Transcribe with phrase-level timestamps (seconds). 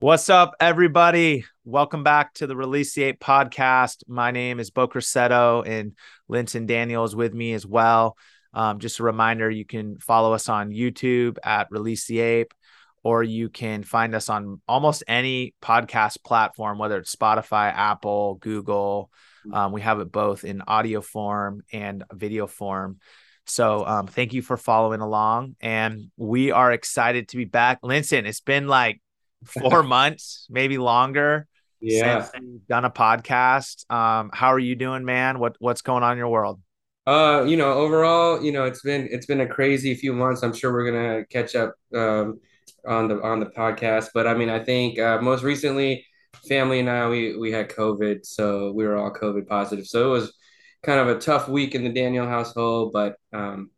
[0.00, 1.44] What's up, everybody?
[1.64, 4.04] Welcome back to the Release the Ape podcast.
[4.06, 5.96] My name is Bo Corsetto, and
[6.28, 8.16] Linton Daniels with me as well.
[8.54, 12.54] Um, just a reminder you can follow us on YouTube at Release the Ape,
[13.02, 19.10] or you can find us on almost any podcast platform, whether it's Spotify, Apple, Google.
[19.52, 22.98] Um, we have it both in audio form and video form.
[23.46, 25.56] So um, thank you for following along.
[25.60, 27.80] And we are excited to be back.
[27.82, 29.00] Linton, it's been like
[29.44, 31.46] four months, maybe longer.
[31.80, 32.28] Yeah.
[32.68, 33.90] Done a podcast.
[33.90, 35.38] Um, how are you doing, man?
[35.38, 36.60] What what's going on in your world?
[37.06, 40.42] Uh, you know, overall, you know, it's been it's been a crazy few months.
[40.42, 42.40] I'm sure we're gonna catch up um
[42.86, 44.08] on the on the podcast.
[44.12, 46.04] But I mean, I think uh, most recently,
[46.48, 49.86] family and I we we had COVID, so we were all COVID positive.
[49.86, 50.32] So it was
[50.82, 53.70] kind of a tough week in the Daniel household, but um,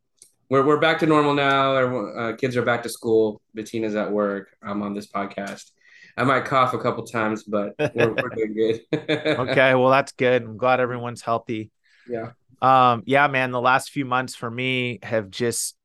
[0.50, 1.76] we're we're back to normal now.
[1.76, 3.40] Everyone, uh, kids are back to school.
[3.54, 4.48] Bettina's at work.
[4.62, 5.70] I'm on this podcast.
[6.16, 8.80] I might cough a couple times, but we're, we're doing good.
[8.92, 10.42] okay, well that's good.
[10.42, 11.70] I'm glad everyone's healthy.
[12.08, 12.32] Yeah.
[12.60, 13.52] Um, yeah, man.
[13.52, 15.76] The last few months for me have just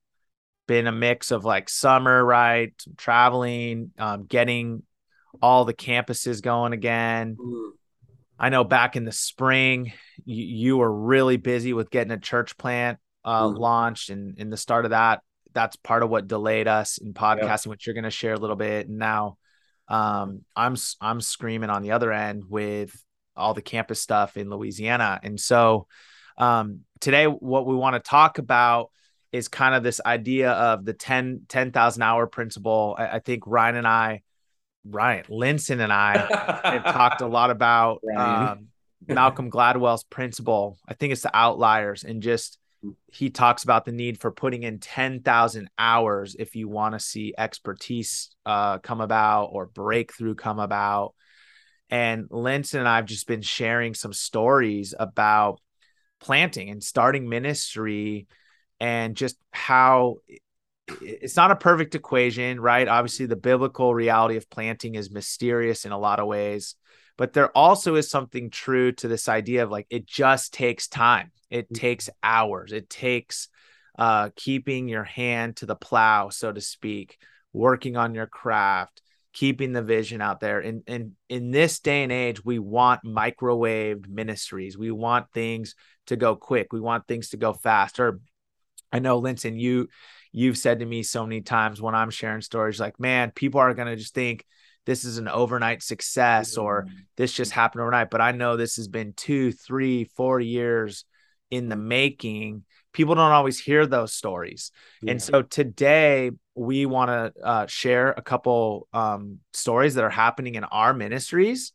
[0.68, 2.74] been a mix of like summer, right?
[2.98, 4.82] Traveling, um, getting
[5.44, 7.38] all the campuses going again.
[7.40, 7.70] Mm.
[8.38, 9.94] I know back in the spring,
[10.26, 13.58] you, you were really busy with getting a church plant uh, Mhm.
[13.58, 15.22] launched, and in the start of that,
[15.54, 18.56] that's part of what delayed us in podcasting, which you're going to share a little
[18.56, 18.88] bit.
[18.88, 19.38] And now,
[19.88, 22.96] um, I'm I'm screaming on the other end with
[23.36, 25.88] all the campus stuff in Louisiana, and so
[26.38, 28.92] um, today, what we want to talk about
[29.32, 32.96] is kind of this idea of the 10 10,000 hour principle.
[32.98, 34.22] I, I think Ryan and I,
[34.86, 36.18] Ryan Linson and I
[36.64, 38.68] have talked a lot about um,
[39.08, 40.78] Malcolm Gladwell's principle.
[40.88, 42.58] I think it's the outliers, and just
[43.08, 47.34] he talks about the need for putting in 10,000 hours if you want to see
[47.38, 51.14] expertise uh, come about or breakthrough come about.
[51.90, 55.60] And Linton and I have just been sharing some stories about
[56.20, 58.28] planting and starting ministry
[58.80, 60.18] and just how
[61.02, 62.88] it's not a perfect equation, right?
[62.88, 66.76] Obviously, the biblical reality of planting is mysterious in a lot of ways,
[67.18, 71.32] but there also is something true to this idea of like it just takes time,
[71.50, 73.50] it takes hours, it takes
[73.98, 77.18] uh, keeping your hand to the plow, so to speak,
[77.54, 79.02] working on your craft,
[79.34, 80.60] keeping the vision out there.
[80.60, 85.76] And, and in this day and age, we want microwaved ministries, we want things
[86.08, 88.00] to go quick, we want things to go fast.
[88.00, 88.20] Or
[88.92, 89.90] I know, Linton, you
[90.32, 93.74] you've said to me so many times when I'm sharing stories like, man, people are
[93.74, 94.46] going to just think
[94.86, 98.10] this is an overnight success or this just happened overnight.
[98.10, 101.06] But I know this has been two, three, four years
[101.52, 102.64] in the making.
[102.94, 104.72] People don't always hear those stories.
[105.10, 110.56] And so today we want to uh, share a couple um, stories that are happening
[110.56, 111.74] in our ministries.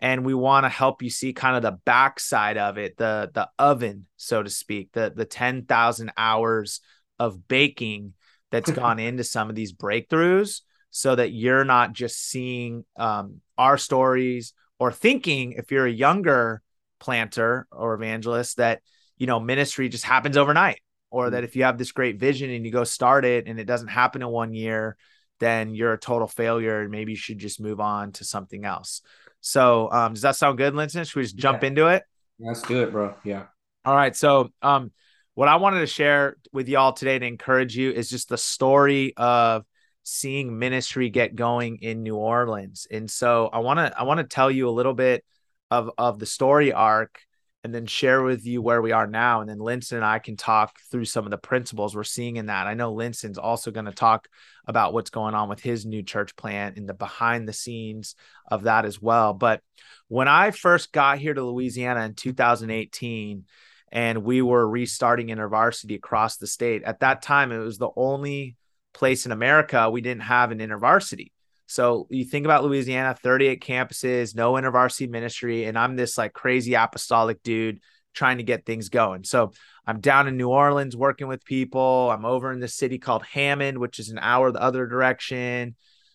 [0.00, 3.48] And we want to help you see kind of the backside of it, the the
[3.58, 6.80] oven, so to speak, the the 10,000 hours
[7.18, 8.14] of baking
[8.50, 10.60] that's gone into some of these breakthroughs
[10.90, 16.62] so that you're not just seeing um, our stories or thinking if you're a younger
[17.00, 18.80] planter or evangelist that
[19.18, 20.80] you know ministry just happens overnight
[21.10, 23.64] or that if you have this great vision and you go start it and it
[23.64, 24.96] doesn't happen in one year
[25.40, 29.02] then you're a total failure and maybe you should just move on to something else
[29.40, 31.68] so um, does that sound good linton should we just jump Yeah.
[31.68, 32.02] into it
[32.40, 33.14] Let's do it, bro.
[33.22, 33.44] Yeah.
[33.84, 34.14] all right.
[34.16, 34.90] So, um,
[35.34, 39.14] what I wanted to share with y'all today to encourage you is just the story
[39.16, 39.64] of
[40.02, 42.88] seeing ministry get going in New Orleans.
[42.90, 45.24] And so, I want to I want to tell you a little bit
[45.70, 47.20] of of the story arc,
[47.64, 49.40] and then share with you where we are now.
[49.40, 52.46] And then Linson and I can talk through some of the principles we're seeing in
[52.46, 52.66] that.
[52.66, 54.28] I know Linson's also going to talk
[54.66, 58.16] about what's going on with his new church plant and the behind the scenes
[58.50, 59.32] of that as well.
[59.32, 59.62] But
[60.08, 63.46] when I first got here to Louisiana in 2018
[63.90, 68.56] and we were restarting InterVarsity across the state, at that time it was the only
[68.92, 71.30] place in America we didn't have an InterVarsity.
[71.66, 76.74] So you think about Louisiana, 38 campuses, no InterVarsity ministry, and I'm this like crazy
[76.74, 77.80] apostolic dude
[78.14, 79.24] trying to get things going.
[79.24, 79.52] So
[79.86, 82.10] I'm down in New Orleans working with people.
[82.10, 85.74] I'm over in this city called Hammond, which is an hour the other direction.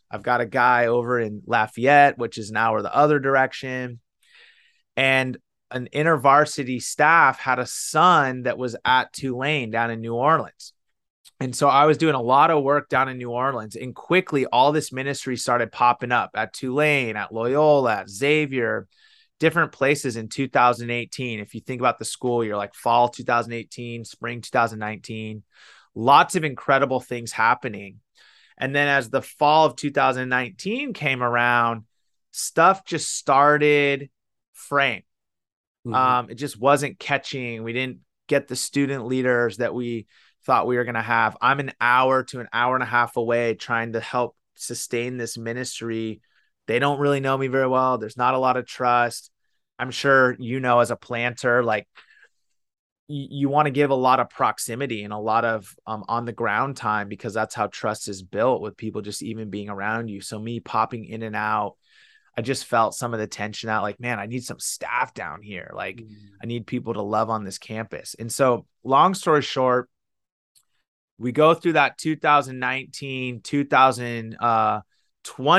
[0.09, 3.99] I've got a guy over in Lafayette, which is an hour the other direction.
[4.97, 5.37] And
[5.71, 10.73] an intervarsity staff had a son that was at Tulane down in New Orleans.
[11.39, 14.45] And so I was doing a lot of work down in New Orleans, and quickly
[14.45, 18.87] all this ministry started popping up at Tulane, at Loyola, at Xavier,
[19.39, 21.39] different places in 2018.
[21.39, 25.43] If you think about the school, you're like fall 2018, spring 2019,
[25.95, 28.01] lots of incredible things happening.
[28.57, 31.85] And then as the fall of 2019 came around,
[32.31, 34.09] stuff just started
[34.53, 35.03] fraying.
[35.87, 35.95] Mm-hmm.
[35.95, 37.63] Um, it just wasn't catching.
[37.63, 40.07] We didn't get the student leaders that we
[40.49, 41.37] thought we were going to have.
[41.39, 45.37] I'm an hour to an hour and a half away trying to help sustain this
[45.37, 46.21] ministry.
[46.65, 47.99] They don't really know me very well.
[47.99, 49.29] There's not a lot of trust.
[49.77, 51.87] I'm sure you know as a planter, like
[53.07, 56.25] you, you want to give a lot of proximity and a lot of um, on
[56.25, 60.07] the ground time because that's how trust is built with people just even being around
[60.07, 60.19] you.
[60.19, 61.75] So me popping in and out,
[62.35, 65.43] I just felt some of the tension out like, man, I need some staff down
[65.43, 65.69] here.
[65.75, 66.15] Like, mm.
[66.41, 68.15] I need people to love on this campus.
[68.17, 69.89] And so, long story short,
[71.19, 74.81] we go through that 2019, 2020 uh,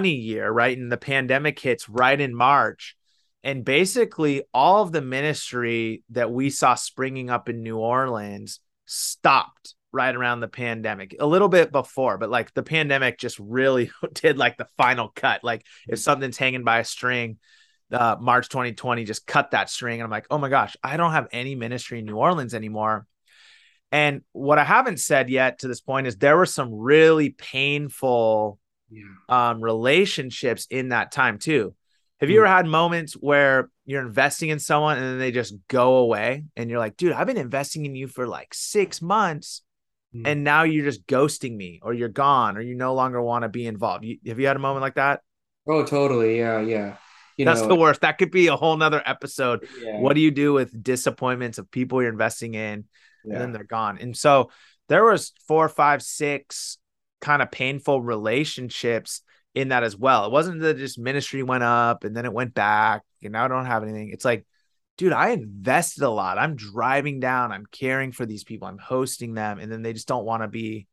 [0.03, 0.77] year, right?
[0.77, 2.97] And the pandemic hits right in March.
[3.45, 9.75] And basically, all of the ministry that we saw springing up in New Orleans stopped
[9.93, 14.39] right around the pandemic, a little bit before, but like the pandemic just really did
[14.39, 15.45] like the final cut.
[15.45, 17.39] Like, if something's hanging by a string,
[17.93, 20.01] uh, March 2020 just cut that string.
[20.01, 23.07] And I'm like, oh my gosh, I don't have any ministry in New Orleans anymore.
[23.93, 28.59] And what I haven't said yet to this point is there were some really painful
[28.91, 29.03] yeah.
[29.29, 31.75] um, relationships in that time too.
[32.21, 32.45] Have you mm.
[32.45, 36.71] ever had moments where you're investing in someone and then they just go away and
[36.71, 39.63] you're like, dude, I've been investing in you for like six months
[40.15, 40.23] mm.
[40.25, 43.49] and now you're just ghosting me or you're gone or you no longer want to
[43.49, 44.05] be involved.
[44.05, 45.23] You, have you had a moment like that?
[45.67, 46.39] Oh, totally.
[46.39, 46.61] Yeah.
[46.61, 46.97] Yeah.
[47.37, 48.03] You That's know, the worst.
[48.03, 49.67] That could be a whole nother episode.
[49.83, 49.99] Yeah.
[49.99, 52.85] What do you do with disappointments of people you're investing in?
[53.25, 53.35] Yeah.
[53.35, 53.99] and then they're gone.
[53.99, 54.51] And so
[54.89, 56.79] there was four, five, six
[57.21, 59.23] kind of painful relationships
[59.55, 60.27] in that as well.
[60.27, 63.49] It wasn't that just ministry went up and then it went back and now I
[63.49, 64.11] don't have anything.
[64.11, 64.47] It's like,
[64.97, 66.39] dude, I invested a lot.
[66.39, 70.09] I'm driving down, I'm caring for these people, I'm hosting them, and then they just
[70.09, 70.87] don't want to be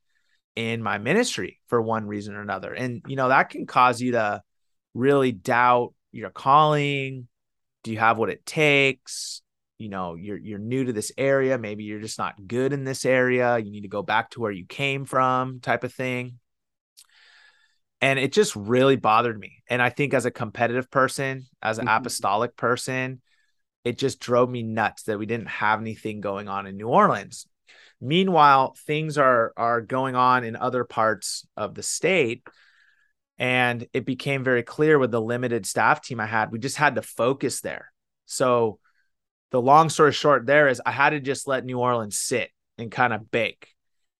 [0.55, 2.73] in my ministry for one reason or another.
[2.73, 4.41] And you know, that can cause you to
[4.93, 7.27] really doubt your calling.
[7.83, 9.41] Do you have what it takes?
[9.77, 13.05] You know you're you're new to this area maybe you're just not good in this
[13.05, 16.39] area you need to go back to where you came from type of thing.
[17.99, 19.63] And it just really bothered me.
[19.69, 21.97] And i think as a competitive person as an mm-hmm.
[21.97, 23.21] apostolic person
[23.83, 27.47] it just drove me nuts that we didn't have anything going on in new orleans.
[28.01, 32.43] Meanwhile things are are going on in other parts of the state
[33.39, 36.95] and it became very clear with the limited staff team i had we just had
[36.95, 37.91] to focus there.
[38.25, 38.79] So
[39.51, 42.91] the long story short there is I had to just let New Orleans sit and
[42.91, 43.73] kind of bake.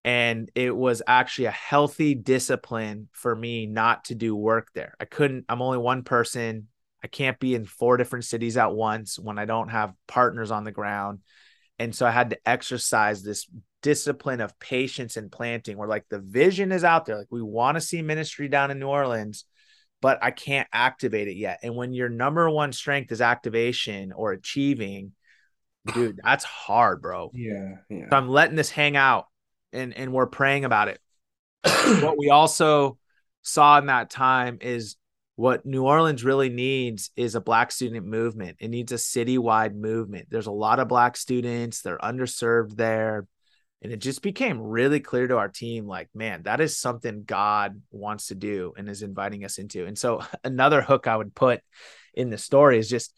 [0.04, 4.94] And it was actually a healthy discipline for me not to do work there.
[4.98, 6.68] I couldn't, I'm only one person.
[7.04, 10.64] I can't be in four different cities at once when I don't have partners on
[10.64, 11.20] the ground.
[11.78, 13.46] And so I had to exercise this
[13.82, 17.16] discipline of patience and planting where like the vision is out there.
[17.16, 19.44] Like we want to see ministry down in New Orleans,
[20.00, 21.60] but I can't activate it yet.
[21.62, 25.12] And when your number one strength is activation or achieving,
[25.94, 27.30] dude, that's hard, bro.
[27.34, 28.08] Yeah, yeah.
[28.10, 29.26] So I'm letting this hang out
[29.72, 31.00] and and we're praying about it.
[32.02, 32.98] what we also
[33.42, 34.96] saw in that time is
[35.36, 38.56] what New Orleans really needs is a black student movement.
[38.60, 40.26] It needs a citywide movement.
[40.30, 43.26] There's a lot of black students, they're underserved there.
[43.80, 47.80] And it just became really clear to our team like, man, that is something God
[47.92, 49.86] wants to do and is inviting us into.
[49.86, 51.60] And so another hook I would put
[52.14, 53.14] in the story is just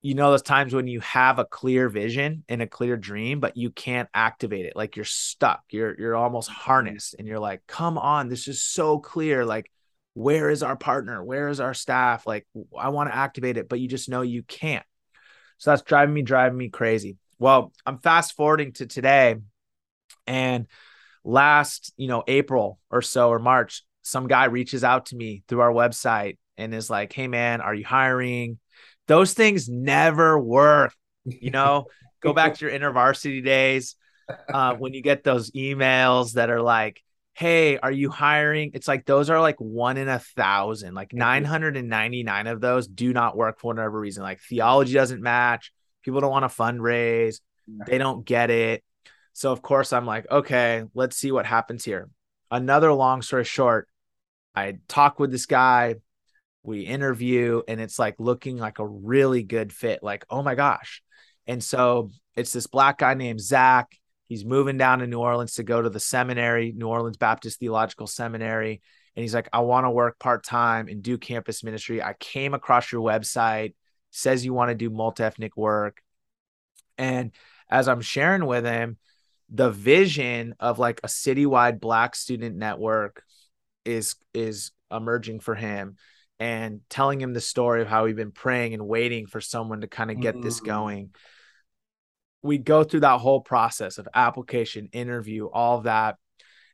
[0.00, 3.56] you know those times when you have a clear vision and a clear dream but
[3.56, 6.60] you can't activate it like you're stuck you're you're almost mm-hmm.
[6.60, 9.70] harnessed and you're like come on this is so clear like
[10.18, 11.22] where is our partner?
[11.22, 12.26] Where is our staff?
[12.26, 12.44] Like
[12.76, 14.84] i want to activate it but you just know you can't.
[15.58, 17.16] So that's driving me driving me crazy.
[17.38, 19.36] Well i'm fast forwarding to today
[20.26, 20.66] and
[21.24, 25.60] last you know april or so or march some guy reaches out to me through
[25.60, 28.58] our website and is like hey man are you hiring
[29.08, 30.94] those things never work.
[31.24, 31.86] You know,
[32.20, 33.96] go back to your InterVarsity days
[34.52, 37.02] uh, when you get those emails that are like,
[37.34, 40.94] "Hey, are you hiring?" It's like those are like one in a thousand.
[40.94, 41.18] Like mm-hmm.
[41.18, 44.22] 999 of those do not work for whatever reason.
[44.22, 45.72] Like theology doesn't match.
[46.04, 47.40] People don't want to fundraise.
[47.86, 48.82] They don't get it.
[49.32, 52.08] So of course I'm like, okay, let's see what happens here.
[52.50, 53.88] Another long story short,
[54.54, 55.96] I talk with this guy
[56.68, 61.02] we interview and it's like looking like a really good fit like oh my gosh.
[61.46, 63.96] And so it's this black guy named zach.
[64.28, 68.06] He's moving down to new orleans to go to the seminary new orleans baptist theological
[68.06, 68.82] seminary.
[69.16, 72.02] And he's like i want to work part-time and do campus ministry.
[72.02, 73.74] I came across your website.
[74.10, 76.02] Says you want to do multi-ethnic work.
[76.98, 77.32] And
[77.70, 78.98] as i'm sharing with him
[79.50, 83.22] the vision of like a citywide black student network
[83.84, 85.96] is is emerging for him
[86.40, 89.88] and telling him the story of how we've been praying and waiting for someone to
[89.88, 90.44] kind of get mm-hmm.
[90.44, 91.10] this going.
[92.42, 96.16] We go through that whole process of application interview all that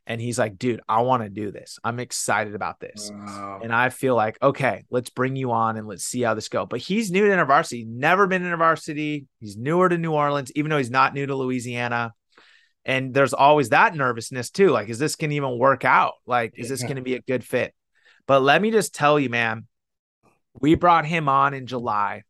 [0.07, 1.79] and he's like dude i want to do this.
[1.83, 3.11] I'm excited about this.
[3.13, 3.61] Wow.
[3.63, 6.67] and i feel like okay let's bring you on and let's see how this goes
[6.69, 10.69] but he's new to InterVarsity never been in InterVarsity he's newer to new orleans even
[10.69, 12.13] though he's not new to louisiana.
[12.87, 16.13] And there's always that nervousness too like is this going to even work out?
[16.27, 17.73] Like is this going to be a good fit
[18.27, 19.67] but let me just tell you, man,
[20.59, 22.23] we brought him on in July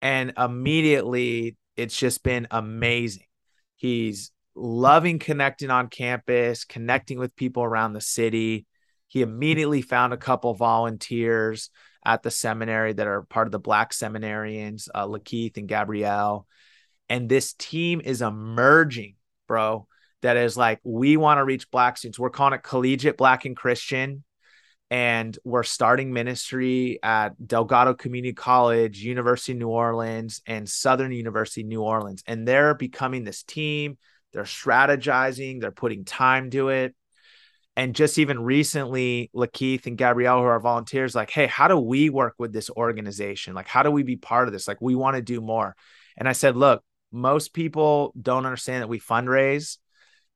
[0.00, 3.26] and immediately it's just been amazing.
[3.76, 8.66] He's loving connecting on campus, connecting with people around the city.
[9.08, 11.70] He immediately found a couple volunteers
[12.04, 16.46] at the seminary that are part of the Black seminarians, uh, Lakeith and Gabrielle.
[17.08, 19.14] And this team is emerging,
[19.46, 19.86] bro.
[20.22, 22.18] That is like, we want to reach Black students.
[22.18, 24.24] We're calling it collegiate Black and Christian
[24.92, 31.62] and we're starting ministry at Delgado Community College, University of New Orleans, and Southern University
[31.62, 32.22] New Orleans.
[32.26, 33.96] And they're becoming this team.
[34.34, 36.94] They're strategizing, they're putting time to it.
[37.74, 42.10] And just even recently, Lakeith and Gabrielle, who are volunteers, like, hey, how do we
[42.10, 43.54] work with this organization?
[43.54, 44.68] Like, how do we be part of this?
[44.68, 45.74] Like, we want to do more.
[46.18, 49.78] And I said, look, most people don't understand that we fundraise,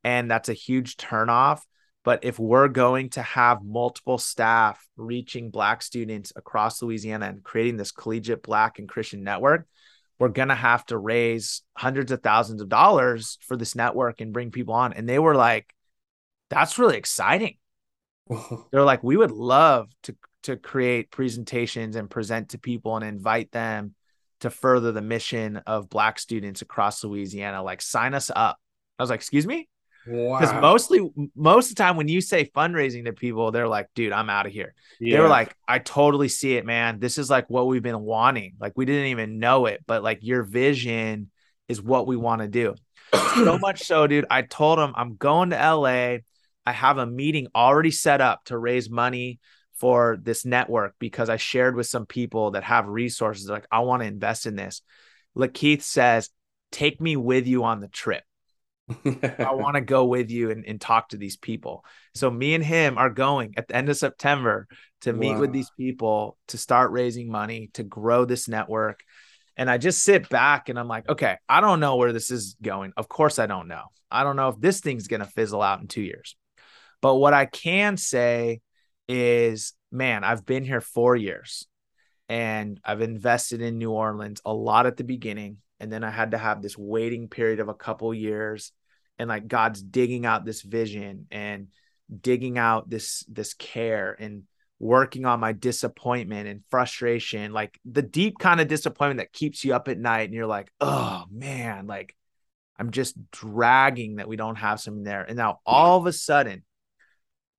[0.02, 1.60] and that's a huge turnoff
[2.06, 7.78] but if we're going to have multiple staff reaching Black students across Louisiana and creating
[7.78, 9.66] this collegiate Black and Christian network,
[10.20, 14.32] we're going to have to raise hundreds of thousands of dollars for this network and
[14.32, 14.92] bring people on.
[14.92, 15.74] And they were like,
[16.48, 17.56] that's really exciting.
[18.70, 23.50] They're like, we would love to, to create presentations and present to people and invite
[23.50, 23.96] them
[24.42, 27.64] to further the mission of Black students across Louisiana.
[27.64, 28.58] Like, sign us up.
[28.96, 29.68] I was like, excuse me?
[30.06, 30.60] Because wow.
[30.60, 34.30] mostly, most of the time when you say fundraising to people, they're like, dude, I'm
[34.30, 34.74] out of here.
[35.00, 35.16] Yeah.
[35.16, 37.00] They were like, I totally see it, man.
[37.00, 38.54] This is like what we've been wanting.
[38.60, 41.30] Like, we didn't even know it, but like your vision
[41.68, 42.74] is what we want to do.
[43.34, 44.26] so much so, dude.
[44.30, 46.18] I told them I'm going to LA.
[46.64, 49.40] I have a meeting already set up to raise money
[49.78, 53.48] for this network because I shared with some people that have resources.
[53.48, 54.82] Like, I want to invest in this.
[55.36, 56.30] Lakeith says,
[56.70, 58.22] take me with you on the trip.
[58.88, 61.84] I want to go with you and, and talk to these people.
[62.14, 64.68] So me and him are going at the end of September
[65.02, 65.40] to meet wow.
[65.40, 69.00] with these people to start raising money to grow this network.
[69.56, 72.56] And I just sit back and I'm like, okay, I don't know where this is
[72.62, 72.92] going.
[72.96, 73.84] Of course, I don't know.
[74.10, 76.36] I don't know if this thing's going to fizzle out in two years.
[77.00, 78.60] But what I can say
[79.08, 81.66] is, man, I've been here four years
[82.28, 86.32] and I've invested in New Orleans a lot at the beginning and then I had
[86.32, 88.72] to have this waiting period of a couple years
[89.18, 91.68] and like God's digging out this vision and
[92.20, 94.44] digging out this this care and
[94.78, 99.74] working on my disappointment and frustration like the deep kind of disappointment that keeps you
[99.74, 102.14] up at night and you're like oh man like
[102.78, 105.22] I'm just dragging that we don't have something there.
[105.22, 106.62] And now all of a sudden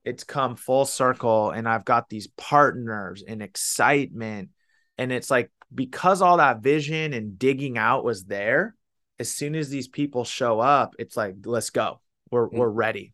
[0.03, 4.49] it's come full circle and I've got these partners and excitement
[4.97, 8.75] and it's like because all that vision and digging out was there,
[9.19, 12.01] as soon as these people show up, it's like, let's go.
[12.31, 12.57] We're mm-hmm.
[12.57, 13.13] we're ready.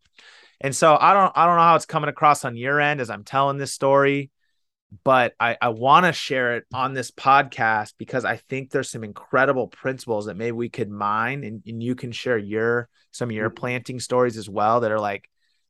[0.60, 3.10] And so I don't I don't know how it's coming across on your end as
[3.10, 4.30] I'm telling this story,
[5.02, 9.04] but I, I want to share it on this podcast because I think there's some
[9.04, 13.36] incredible principles that maybe we could mine and, and you can share your some of
[13.36, 13.56] your mm-hmm.
[13.56, 15.28] planting stories as well that are like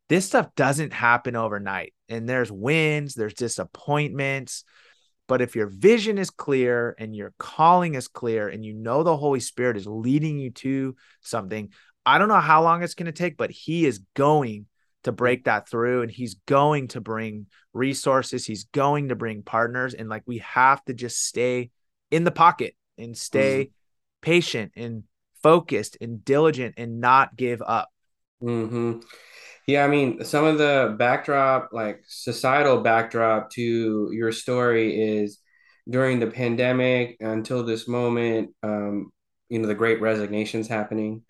[0.08, 1.94] this stuff doesn't happen overnight.
[2.08, 4.64] And there's wins, there's disappointments,
[5.26, 9.16] but if your vision is clear and your calling is clear and you know the
[9.16, 11.70] Holy Spirit is leading you to something,
[12.04, 14.66] I don't know how long it's going to take, but He is going
[15.04, 18.44] to break that through and He's going to bring resources.
[18.44, 19.94] He's going to bring partners.
[19.94, 21.70] And like we have to just stay
[22.10, 23.70] in the pocket and stay mm-hmm.
[24.20, 25.04] patient and
[25.42, 27.88] focused and diligent and not give up.
[28.42, 29.00] Mm-hmm.
[29.66, 35.38] Yeah, I mean, some of the backdrop, like societal backdrop to your story is
[35.88, 39.10] during the pandemic until this moment, um,
[39.48, 41.22] you know, the great resignations happening.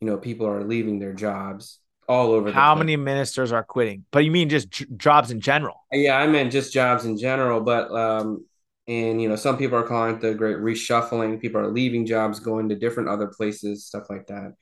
[0.00, 2.52] You know, people are leaving their jobs all over.
[2.52, 4.04] How many ministers are quitting?
[4.10, 5.80] But you mean just j- jobs in general?
[5.92, 7.60] Yeah, I meant just jobs in general.
[7.60, 8.44] But um,
[8.86, 11.40] and you know, some people are calling it the great reshuffling.
[11.40, 14.54] People are leaving jobs, going to different other places, stuff like that.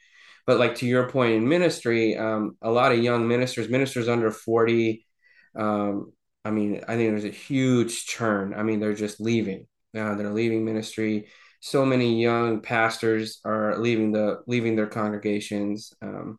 [0.47, 4.31] But like to your point in ministry, um, a lot of young ministers, ministers under
[4.31, 5.05] 40,
[5.57, 6.13] um,
[6.45, 8.55] I mean, I think there's a huge churn.
[8.55, 9.67] I mean, they're just leaving.
[9.97, 11.29] Uh, they're leaving ministry.
[11.61, 15.93] So many young pastors are leaving the leaving their congregations.
[16.01, 16.39] Um,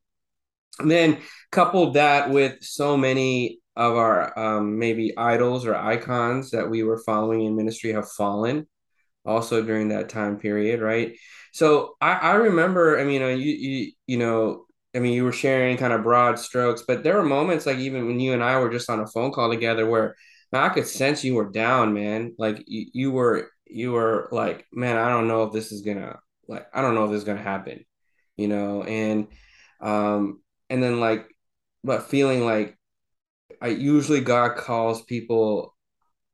[0.80, 1.20] then
[1.52, 7.02] coupled that with so many of our um, maybe idols or icons that we were
[7.06, 8.68] following in ministry have fallen
[9.26, 11.16] also during that time period, right?
[11.58, 15.76] So I, I remember, I mean, you, you, you know, I mean, you were sharing
[15.76, 18.70] kind of broad strokes, but there were moments like even when you and I were
[18.70, 20.16] just on a phone call together where
[20.52, 22.36] man, I could sense you were down, man.
[22.38, 26.20] Like you, you were, you were like, man, I don't know if this is gonna,
[26.48, 27.84] like, I don't know if this is gonna happen,
[28.36, 29.26] you know, and,
[29.82, 31.26] um, and then like,
[31.84, 32.78] but feeling like
[33.64, 35.76] I usually God calls people,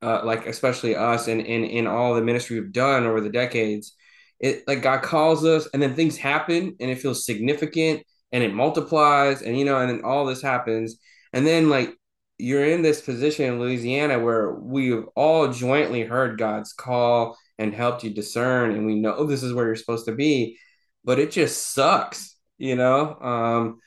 [0.02, 3.96] uh, like especially us and in in all the ministry we've done over the decades,
[4.44, 8.52] it like God calls us, and then things happen, and it feels significant, and it
[8.52, 10.98] multiplies, and you know, and then all this happens,
[11.32, 11.96] and then like
[12.36, 18.04] you're in this position in Louisiana where we've all jointly heard God's call and helped
[18.04, 20.58] you discern, and we know this is where you're supposed to be,
[21.04, 23.16] but it just sucks, you know.
[23.20, 23.80] Um,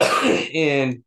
[0.54, 1.02] and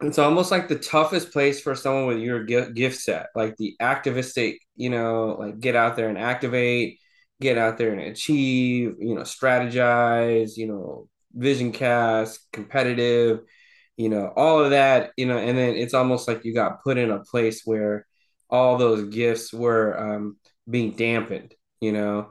[0.00, 4.58] it's almost like the toughest place for someone with your gift set, like the activistic,
[4.74, 6.99] you know, like get out there and activate,
[7.40, 13.40] get out there and achieve, you know, strategize, you know, vision cast, competitive,
[13.96, 16.98] you know, all of that, you know, and then it's almost like you got put
[16.98, 18.06] in a place where
[18.48, 20.36] all those gifts were um,
[20.68, 22.30] being dampened, you know,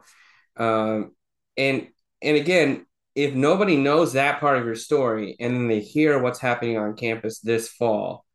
[0.58, 1.12] um,
[1.58, 1.88] and
[2.22, 2.86] and again,
[3.16, 6.96] if nobody knows that part of your story and then they hear what's happening on
[6.96, 8.26] campus this fall,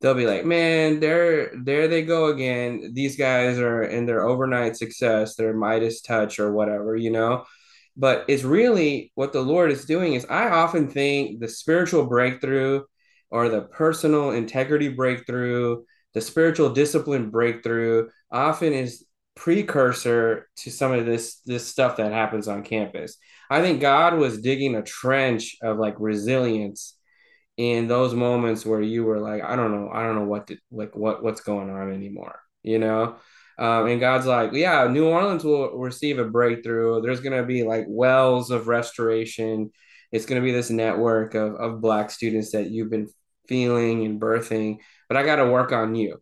[0.00, 2.92] they'll be like, man, there, there they go again.
[2.94, 7.44] These guys are in their overnight success, their Midas touch or whatever, you know.
[7.96, 12.82] But it's really what the Lord is doing is I often think the spiritual breakthrough
[13.30, 21.04] or the personal integrity breakthrough, the spiritual discipline breakthrough often is precursor to some of
[21.06, 23.16] this this stuff that happens on campus.
[23.50, 26.95] I think God was digging a trench of like resilience
[27.56, 30.58] in those moments where you were like, I don't know, I don't know what to,
[30.70, 33.16] like what what's going on anymore, you know.
[33.58, 37.00] Um, and God's like, yeah, New Orleans will receive a breakthrough.
[37.00, 39.70] There's gonna be like wells of restoration.
[40.12, 43.08] It's gonna be this network of of black students that you've been
[43.48, 46.20] feeling and birthing, but I got to work on you,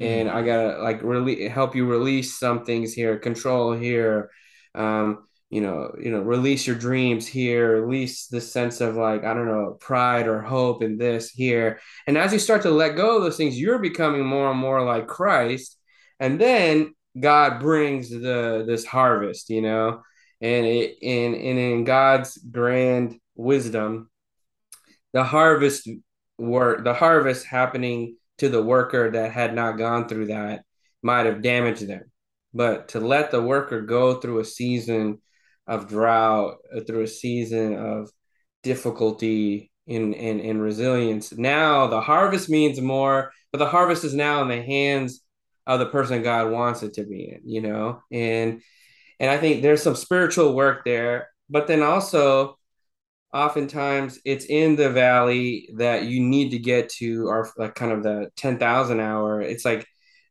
[0.00, 0.04] mm-hmm.
[0.04, 4.30] and I gotta like really help you release some things here, control here.
[4.74, 9.32] Um, you know, you know, release your dreams here, release this sense of like, I
[9.32, 11.80] don't know, pride or hope in this here.
[12.06, 14.84] And as you start to let go of those things, you're becoming more and more
[14.84, 15.78] like Christ.
[16.20, 20.02] And then God brings the this harvest, you know,
[20.40, 24.10] and it and, and in God's grand wisdom,
[25.14, 25.88] the harvest
[26.36, 30.64] work the harvest happening to the worker that had not gone through that
[31.02, 32.10] might have damaged them.
[32.52, 35.20] But to let the worker go through a season
[35.68, 38.10] of drought, uh, through a season of
[38.62, 41.32] difficulty in, in, in resilience.
[41.32, 45.20] Now the harvest means more, but the harvest is now in the hands
[45.66, 48.02] of the person God wants it to be in, you know?
[48.10, 48.62] And
[49.20, 52.58] and I think there's some spiritual work there, but then also
[53.32, 58.02] oftentimes it's in the valley that you need to get to our like kind of
[58.02, 59.40] the 10,000 hour.
[59.42, 59.86] It's like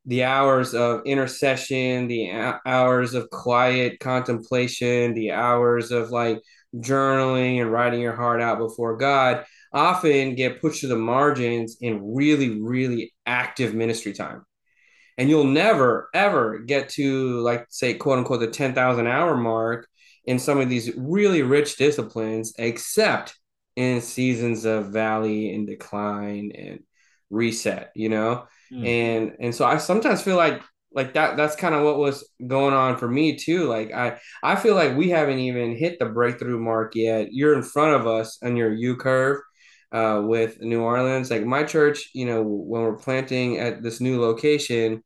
[0.08, 2.32] the hours of intercession, the
[2.66, 6.42] hours of quiet contemplation, the hours of like
[6.76, 12.16] journaling and writing your heart out before God often get pushed to the margins in
[12.16, 14.44] really, really active ministry time.
[15.18, 19.88] And you'll never, ever get to, like, say, quote unquote, the 10,000 hour mark
[20.26, 23.38] in some of these really rich disciplines, except
[23.76, 26.80] in seasons of valley and decline and
[27.30, 28.46] reset, you know?
[28.72, 28.88] Mm.
[28.88, 30.62] And and so I sometimes feel like
[30.94, 33.68] like that that's kind of what was going on for me too.
[33.68, 37.32] Like I I feel like we haven't even hit the breakthrough mark yet.
[37.32, 39.40] You're in front of us on your U curve
[39.92, 41.32] uh, with New Orleans.
[41.32, 45.04] Like my church, you know, when we're planting at this new location,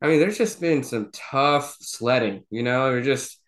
[0.00, 2.44] I mean, there's just been some tough sledding.
[2.50, 3.38] You know, we're just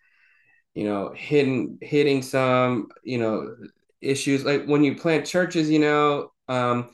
[0.73, 3.55] you know hitting hitting some you know
[4.01, 5.69] issues like when you plant churches.
[5.69, 6.89] You know, um,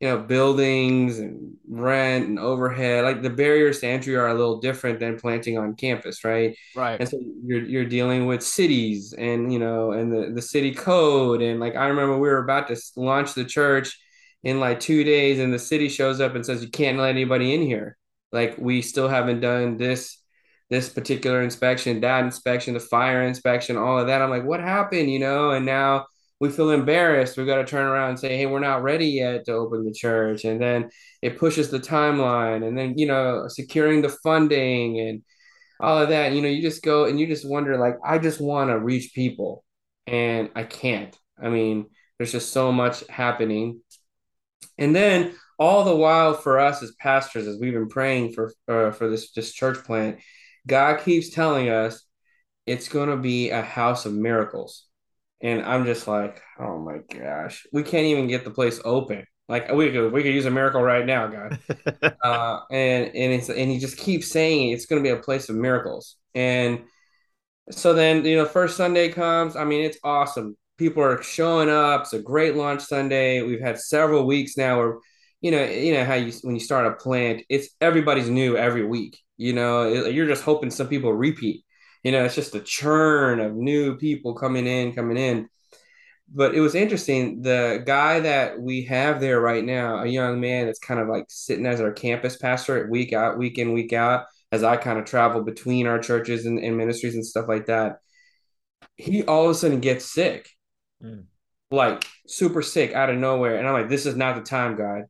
[0.00, 4.60] you know buildings and rent and overhead like the barriers to entry are a little
[4.60, 6.56] different than planting on campus right?
[6.74, 7.00] Right.
[7.00, 11.42] And so you're, you're dealing with cities and you know and the, the city code.
[11.42, 13.98] And like i remember we were about to launch the church
[14.42, 17.54] in like two days and the city shows up and says you can't let anybody
[17.54, 17.96] in here.
[18.32, 20.22] Like we still haven't done this
[20.68, 24.20] this particular inspection that inspection the fire inspection all of that.
[24.20, 25.10] I'm like what happened?
[25.10, 25.52] You know?
[25.52, 26.06] And now
[26.40, 27.36] we feel embarrassed.
[27.36, 29.92] We've got to turn around and say, hey, we're not ready yet to open the
[29.92, 30.44] church.
[30.44, 30.90] And then
[31.22, 32.66] it pushes the timeline.
[32.66, 35.22] And then, you know, securing the funding and
[35.80, 36.32] all of that.
[36.32, 39.12] You know, you just go and you just wonder, like, I just want to reach
[39.14, 39.64] people
[40.06, 41.16] and I can't.
[41.40, 41.86] I mean,
[42.18, 43.80] there's just so much happening.
[44.78, 48.90] And then all the while for us as pastors, as we've been praying for uh,
[48.90, 50.18] for this this church plant,
[50.66, 52.02] God keeps telling us
[52.66, 54.86] it's going to be a house of miracles,
[55.40, 59.26] and I'm just like, oh my gosh, we can't even get the place open.
[59.48, 61.58] Like we could we could use a miracle right now, God.
[62.24, 65.48] uh, and and it's and he just keeps saying it's going to be a place
[65.48, 66.16] of miracles.
[66.34, 66.84] And
[67.70, 69.56] so then you know, first Sunday comes.
[69.56, 70.56] I mean, it's awesome.
[70.78, 72.02] People are showing up.
[72.02, 73.42] It's a great launch Sunday.
[73.42, 74.98] We've had several weeks now where,
[75.40, 78.84] you know, you know how you when you start a plant, it's everybody's new every
[78.84, 79.18] week.
[79.36, 81.64] You know, you're just hoping some people repeat.
[82.06, 85.48] You know, it's just a churn of new people coming in, coming in
[86.32, 87.42] but it was interesting.
[87.42, 91.26] The guy that we have there right now, a young man that's kind of like
[91.28, 95.04] sitting as our campus pastor week out, week in, week out, as I kind of
[95.04, 97.98] travel between our churches and, and ministries and stuff like that.
[98.96, 100.48] He all of a sudden gets sick,
[101.02, 101.24] mm.
[101.70, 103.56] like super sick out of nowhere.
[103.56, 105.04] And I'm like, this is not the time, God,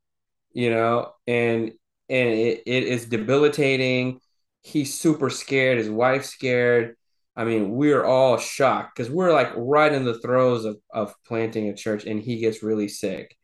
[0.53, 1.73] you know, and
[2.09, 4.21] and it, it is debilitating.
[4.67, 5.79] He's super scared.
[5.79, 6.97] His wife's scared
[7.37, 11.69] I mean, we're all shocked because we're like right in the throes of, of planting
[11.69, 13.37] a church and he gets really sick.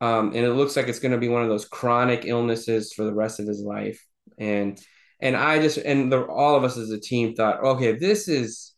[0.00, 3.04] Um, and it looks like it's going to be one of those chronic illnesses for
[3.04, 4.00] the rest of his life.
[4.38, 4.80] And,
[5.18, 8.72] and I just, and the, all of us as a team thought, okay, this is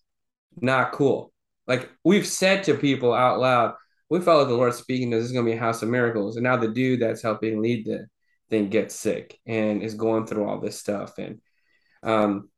[0.61, 1.33] not cool.
[1.67, 3.75] Like we've said to people out loud,
[4.09, 6.37] we felt like the Lord speaking, this is going to be a house of miracles.
[6.37, 8.07] And now the dude that's helping lead the
[8.49, 11.19] thing gets sick and is going through all this stuff.
[11.19, 11.41] And,
[12.03, 12.49] um,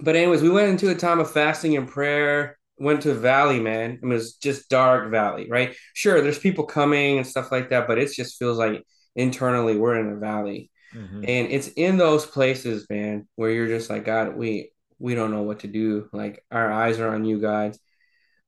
[0.00, 2.58] but anyways, we went into a time of fasting and prayer.
[2.78, 4.00] Went to a valley, man.
[4.02, 5.76] it was just dark valley, right?
[5.92, 8.84] Sure, there's people coming and stuff like that, but it just feels like
[9.14, 10.70] internally we're in a valley.
[10.92, 11.24] Mm-hmm.
[11.28, 15.42] And it's in those places, man, where you're just like, God, we we don't know
[15.42, 16.08] what to do.
[16.12, 17.78] Like our eyes are on you, guys.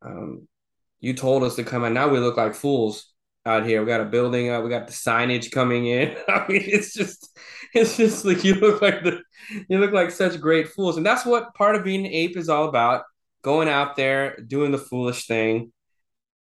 [0.03, 0.49] Um,
[1.01, 3.13] you told us to come, and now we look like fools
[3.45, 3.81] out here.
[3.81, 4.65] We got a building up.
[4.65, 6.17] We got the signage coming in.
[6.29, 7.39] I mean, it's just,
[7.73, 9.23] it's just like you look like the,
[9.69, 12.49] you look like such great fools, and that's what part of being an ape is
[12.49, 13.05] all about.
[13.43, 15.73] Going out there, doing the foolish thing,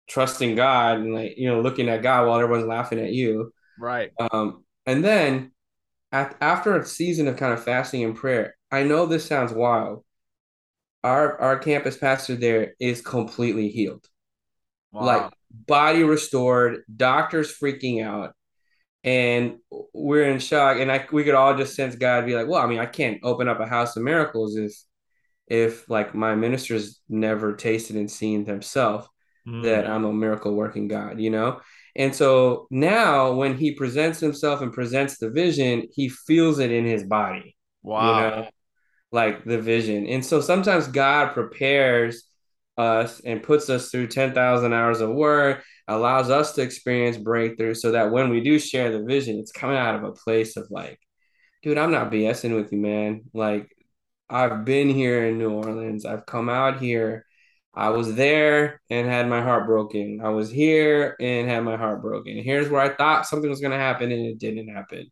[0.08, 3.52] trusting God, and like you know, looking at God while everyone's laughing at you.
[3.78, 4.12] Right.
[4.18, 5.52] Um, and then
[6.12, 10.04] at, after a season of kind of fasting and prayer, I know this sounds wild.
[11.02, 14.06] Our our campus pastor there is completely healed.
[14.92, 15.04] Wow.
[15.04, 18.34] Like body restored, doctors freaking out,
[19.04, 19.58] and
[19.92, 20.78] we're in shock.
[20.78, 23.20] And I we could all just sense God be like, well, I mean, I can't
[23.22, 24.72] open up a house of miracles if
[25.46, 29.06] if like my ministers never tasted and seen themselves
[29.46, 29.62] mm.
[29.62, 31.60] that I'm a miracle working God, you know?
[31.96, 36.86] And so now when he presents himself and presents the vision, he feels it in
[36.86, 37.56] his body.
[37.82, 38.16] Wow.
[38.16, 38.48] You know?
[39.12, 40.06] Like the vision.
[40.06, 42.24] And so sometimes God prepares
[42.76, 47.92] us and puts us through 10,000 hours of work, allows us to experience breakthrough so
[47.92, 50.98] that when we do share the vision, it's coming out of a place of like,
[51.62, 53.22] dude, I'm not BSing with you, man.
[53.32, 53.70] Like,
[54.30, 57.26] I've been here in New Orleans, I've come out here.
[57.76, 60.20] I was there and had my heart broken.
[60.22, 62.36] I was here and had my heart broken.
[62.36, 65.10] Here's where I thought something was going to happen and it didn't happen.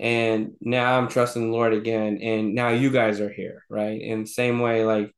[0.00, 2.18] And now I'm trusting the Lord again.
[2.20, 4.00] And now you guys are here, right?
[4.00, 5.14] In the same way, like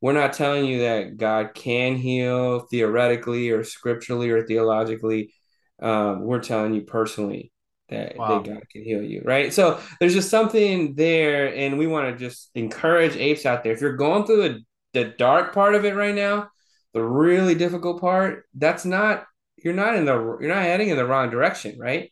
[0.00, 5.34] we're not telling you that God can heal theoretically or scripturally or theologically.
[5.80, 7.52] Um, we're telling you personally
[7.88, 8.40] that, wow.
[8.40, 9.52] that God can heal you, right?
[9.52, 13.72] So there's just something there, and we want to just encourage apes out there.
[13.72, 14.60] If you're going through the,
[14.92, 16.48] the dark part of it right now,
[16.92, 19.24] the really difficult part, that's not
[19.62, 22.10] you're not in the you're not heading in the wrong direction, right?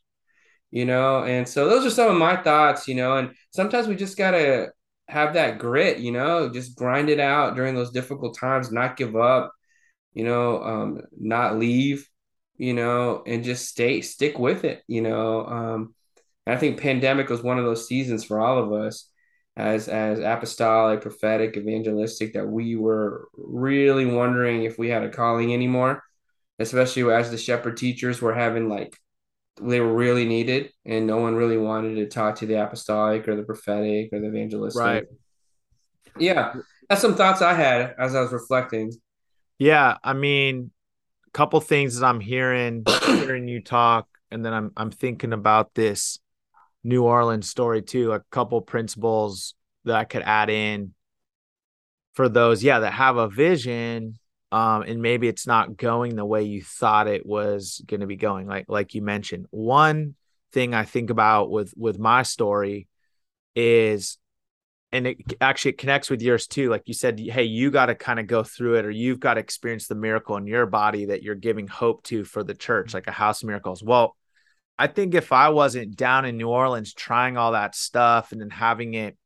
[0.71, 3.97] You know, and so those are some of my thoughts, you know, and sometimes we
[3.97, 4.69] just gotta
[5.09, 9.17] have that grit, you know, just grind it out during those difficult times, not give
[9.17, 9.53] up,
[10.13, 12.09] you know, um, not leave,
[12.57, 15.47] you know, and just stay, stick with it, you know.
[15.47, 15.95] Um,
[16.47, 19.11] I think pandemic was one of those seasons for all of us
[19.57, 25.53] as as apostolic, prophetic, evangelistic that we were really wondering if we had a calling
[25.53, 26.03] anymore,
[26.59, 28.97] especially as the shepherd teachers were having like
[29.61, 33.37] they were really needed and no one really wanted to talk to the apostolic or
[33.37, 34.81] the prophetic or the evangelistic.
[34.81, 35.05] Right.
[36.19, 36.55] Yeah.
[36.89, 38.93] That's some thoughts I had as I was reflecting.
[39.59, 39.97] Yeah.
[40.03, 40.71] I mean,
[41.27, 45.75] a couple things that I'm hearing, hearing you talk, and then I'm I'm thinking about
[45.75, 46.19] this
[46.85, 50.95] New Orleans story too, a couple principles that I could add in
[52.15, 54.19] for those, yeah, that have a vision
[54.51, 58.17] um, and maybe it's not going the way you thought it was going to be
[58.17, 59.47] going like like you mentioned.
[59.51, 60.15] One
[60.53, 62.89] thing i think about with with my story
[63.55, 64.19] is
[64.93, 67.95] and it actually it connects with yours too like you said hey you got to
[67.95, 71.07] kind of go through it or you've got to experience the miracle in your body
[71.07, 73.83] that you're giving hope to for the church like a house of miracles.
[73.83, 74.17] Well
[74.79, 78.49] I think if I wasn't down in New Orleans trying all that stuff and then
[78.49, 79.19] having it,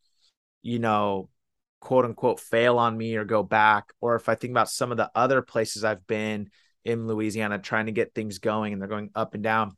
[0.63, 1.29] you know,
[1.83, 4.97] quote unquote fail on me or go back, or if I think about some of
[4.97, 6.49] the other places I've been
[6.85, 9.77] in Louisiana trying to get things going and they're going up and down.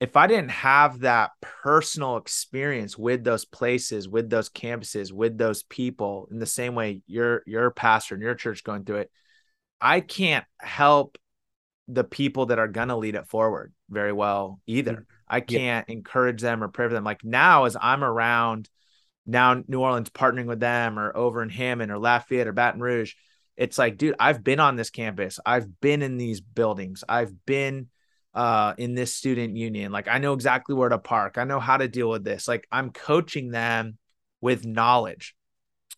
[0.00, 5.62] If I didn't have that personal experience with those places, with those campuses, with those
[5.62, 9.10] people, in the same way you're your pastor and your church going through it,
[9.80, 11.16] I can't help
[11.88, 14.92] the people that are gonna lead it forward very well either.
[14.92, 15.02] Mm-hmm.
[15.26, 15.94] I can't yeah.
[15.94, 17.04] encourage them or pray for them.
[17.04, 18.68] Like now, as I'm around
[19.30, 23.14] now New Orleans partnering with them or over in Hammond or Lafayette or Baton Rouge,
[23.56, 25.38] it's like, dude, I've been on this campus.
[25.44, 27.04] I've been in these buildings.
[27.08, 27.88] I've been
[28.32, 29.90] uh in this student union.
[29.92, 31.36] Like I know exactly where to park.
[31.36, 32.46] I know how to deal with this.
[32.46, 33.98] Like I'm coaching them
[34.40, 35.34] with knowledge.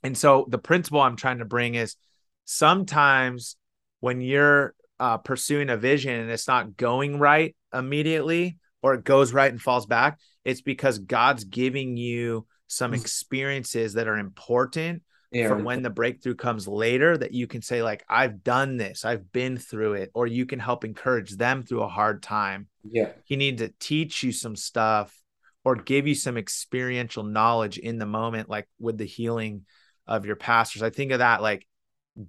[0.03, 1.97] And so the principle I'm trying to bring is
[2.45, 3.57] sometimes
[4.01, 9.33] when you're uh, pursuing a vision and it's not going right immediately or it goes
[9.33, 13.01] right and falls back, it's because God's giving you some mm.
[13.01, 15.49] experiences that are important yeah.
[15.49, 19.31] for when the breakthrough comes later that you can say like I've done this, I've
[19.33, 22.69] been through it or you can help encourage them through a hard time.
[22.83, 23.11] Yeah.
[23.25, 25.17] He needs to teach you some stuff
[25.65, 29.65] or give you some experiential knowledge in the moment like with the healing
[30.07, 30.83] of your pastors.
[30.83, 31.67] I think of that like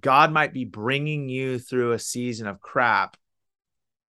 [0.00, 3.16] God might be bringing you through a season of crap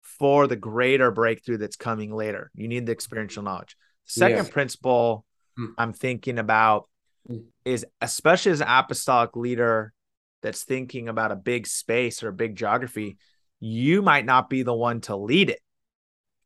[0.01, 2.51] for the greater breakthrough that's coming later.
[2.55, 3.75] You need the experiential knowledge.
[4.05, 4.49] Second yes.
[4.49, 5.25] principle
[5.59, 5.73] hmm.
[5.77, 6.87] I'm thinking about
[7.27, 7.39] hmm.
[7.65, 9.93] is especially as an apostolic leader
[10.41, 13.17] that's thinking about a big space or a big geography,
[13.59, 15.59] you might not be the one to lead it.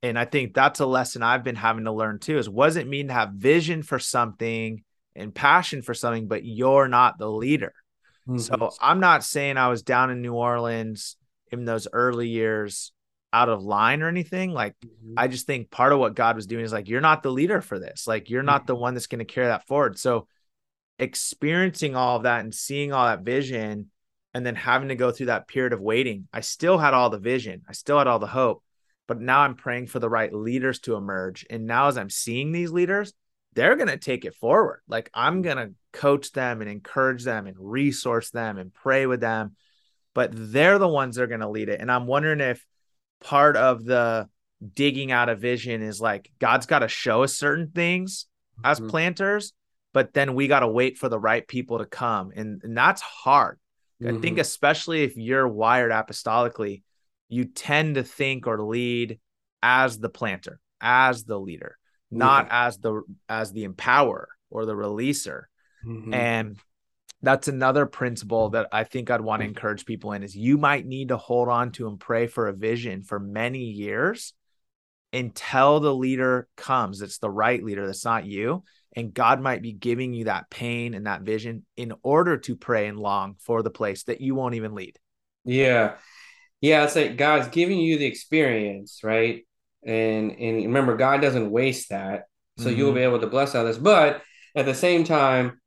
[0.02, 2.76] And I think that's a lesson I've been having to learn too is what does
[2.76, 4.84] it mean to have vision for something
[5.16, 7.74] and passion for something, but you're not the leader?
[8.28, 8.40] Mm-hmm.
[8.40, 11.18] So I'm not saying I was down in New Orleans
[11.52, 12.92] in those early years
[13.34, 14.52] out of line or anything.
[14.52, 15.16] Like, mm-hmm.
[15.18, 17.60] I just think part of what God was doing is like, you're not the leader
[17.62, 18.08] for this.
[18.08, 18.82] Like, you're not the mm-hmm.
[18.82, 19.98] one that's going to carry that forward.
[19.98, 20.28] So,
[21.00, 23.90] experiencing all of that and seeing all that vision
[24.34, 27.20] and then having to go through that period of waiting, I still had all the
[27.20, 28.64] vision, I still had all the hope.
[29.06, 31.46] But now I'm praying for the right leaders to emerge.
[31.50, 33.14] And now, as I'm seeing these leaders,
[33.56, 34.82] they're going to take it forward.
[34.88, 39.22] Like I'm going to coach them and encourage them and resource them and pray with
[39.22, 39.56] them,
[40.14, 41.80] but they're the ones that are going to lead it.
[41.80, 42.66] And I'm wondering if
[43.24, 44.28] part of the
[44.76, 48.28] digging out a vision is like God's got to show us certain things
[48.60, 48.68] mm-hmm.
[48.68, 49.54] as planters,
[49.94, 52.32] but then we got to wait for the right people to come.
[52.36, 53.60] And, and that's hard.
[54.02, 54.18] Mm-hmm.
[54.18, 54.42] I think, mm-hmm.
[54.42, 56.84] especially if you're wired apostolically,
[57.30, 59.20] you tend to think or lead
[59.62, 61.78] as the planter, as the leader
[62.14, 65.44] not as the as the empower or the releaser.
[65.86, 66.14] Mm-hmm.
[66.14, 66.58] And
[67.24, 70.86] that's another principle that I think I'd want to encourage people in is you might
[70.86, 74.34] need to hold on to and pray for a vision for many years
[75.12, 77.02] until the leader comes.
[77.02, 78.64] It's the right leader that's not you.
[78.96, 82.88] And God might be giving you that pain and that vision in order to pray
[82.88, 85.00] and long for the place that you won't even lead.
[85.46, 85.96] Yeah.
[86.62, 86.84] Yeah.
[86.84, 89.44] It's like God's giving you the experience, right?
[89.86, 92.26] and and remember god doesn't waste that
[92.58, 92.78] so mm-hmm.
[92.78, 94.22] you'll be able to bless others but
[94.56, 95.60] at the same time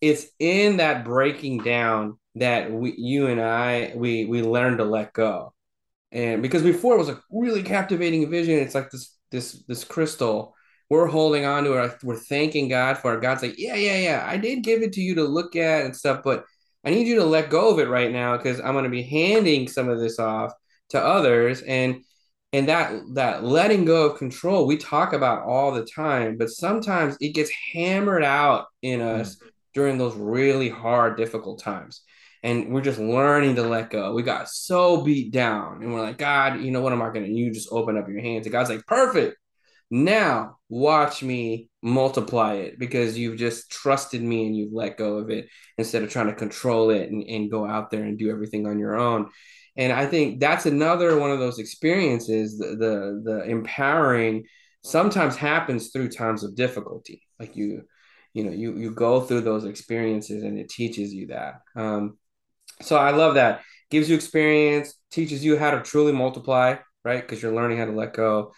[0.00, 5.12] it's in that breaking down that we you and i we we learn to let
[5.12, 5.52] go.
[6.12, 10.54] And because before it was a really captivating vision it's like this this this crystal
[10.88, 13.22] we're holding on to it we're thanking god for it.
[13.22, 15.94] God's like yeah yeah yeah i did give it to you to look at and
[15.94, 16.44] stuff but
[16.84, 19.02] i need you to let go of it right now because i'm going to be
[19.02, 20.52] handing some of this off
[20.90, 21.62] to others.
[21.62, 22.02] And
[22.52, 27.16] and that that letting go of control we talk about all the time but sometimes
[27.20, 29.48] it gets hammered out in us mm-hmm.
[29.74, 32.02] During those really hard difficult times
[32.42, 36.18] and we're just learning to let go we got so beat down and we're like
[36.18, 38.70] god you know what am i gonna you just open up your hands and god's
[38.70, 39.36] like perfect
[39.90, 45.30] now watch me multiply it because you've just trusted me and you've let go of
[45.30, 48.66] it instead of trying to control it and, and go out there and do everything
[48.66, 49.28] on your own
[49.76, 52.58] and I think that's another one of those experiences.
[52.58, 54.44] The, the the empowering
[54.82, 57.22] sometimes happens through times of difficulty.
[57.38, 57.82] Like you,
[58.34, 61.60] you know, you you go through those experiences and it teaches you that.
[61.76, 62.18] Um,
[62.82, 63.62] so I love that.
[63.90, 67.20] Gives you experience, teaches you how to truly multiply, right?
[67.20, 68.52] Because you're learning how to let go.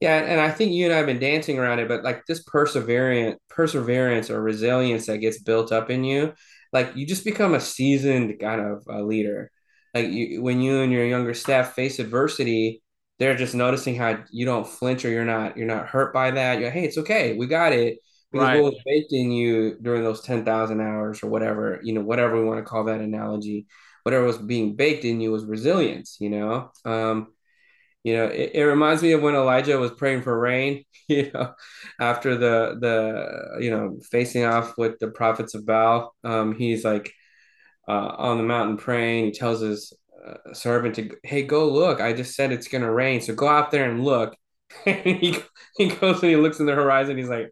[0.00, 2.42] Yeah, and I think you and I have been dancing around it, but like this
[2.42, 6.32] perseverance, perseverance or resilience that gets built up in you,
[6.72, 9.50] like you just become a seasoned kind of uh, leader
[9.94, 12.82] like you, when you and your younger staff face adversity,
[13.18, 16.58] they're just noticing how you don't flinch or you're not you're not hurt by that.
[16.58, 17.98] You're like, hey, it's okay, we got it.
[18.32, 18.54] Because right.
[18.54, 22.38] what was baked in you during those ten thousand hours or whatever, you know, whatever
[22.38, 23.66] we want to call that analogy,
[24.04, 26.70] whatever was being baked in you was resilience, you know.
[26.84, 27.28] Um,
[28.04, 31.54] You know, it, it reminds me of when Elijah was praying for rain, you know,
[32.00, 36.14] after the the you know, facing off with the prophets of Baal.
[36.24, 37.12] Um, he's like
[37.88, 39.26] uh, on the mountain praying.
[39.26, 39.92] He tells his
[40.26, 42.00] uh, servant to, "Hey, go look.
[42.00, 44.36] I just said it's gonna rain, so go out there and look."
[44.86, 45.38] and he
[45.76, 47.18] he goes and he looks in the horizon.
[47.18, 47.50] He's like,